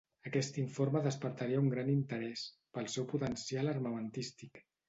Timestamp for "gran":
1.75-1.93